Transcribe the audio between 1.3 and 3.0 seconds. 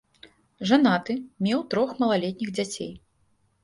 меў трох малалетніх дзяцей.